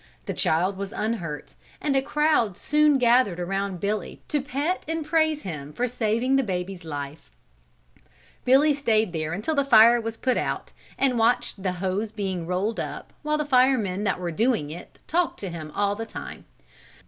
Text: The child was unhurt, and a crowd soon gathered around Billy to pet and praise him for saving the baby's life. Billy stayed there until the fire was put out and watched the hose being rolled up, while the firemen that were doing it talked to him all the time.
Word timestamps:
The 0.25 0.33
child 0.33 0.77
was 0.77 0.91
unhurt, 0.91 1.53
and 1.79 1.95
a 1.95 2.01
crowd 2.01 2.57
soon 2.57 2.97
gathered 2.97 3.39
around 3.39 3.79
Billy 3.79 4.19
to 4.29 4.41
pet 4.41 4.83
and 4.87 5.05
praise 5.05 5.43
him 5.43 5.71
for 5.73 5.87
saving 5.87 6.37
the 6.37 6.43
baby's 6.43 6.83
life. 6.83 7.29
Billy 8.43 8.73
stayed 8.73 9.13
there 9.13 9.31
until 9.31 9.53
the 9.53 9.63
fire 9.63 10.01
was 10.01 10.17
put 10.17 10.37
out 10.37 10.71
and 10.97 11.19
watched 11.19 11.61
the 11.61 11.73
hose 11.73 12.11
being 12.11 12.47
rolled 12.47 12.79
up, 12.79 13.13
while 13.21 13.37
the 13.37 13.45
firemen 13.45 14.03
that 14.03 14.19
were 14.19 14.31
doing 14.31 14.71
it 14.71 14.97
talked 15.05 15.39
to 15.41 15.51
him 15.51 15.71
all 15.75 15.95
the 15.95 16.07
time. 16.07 16.45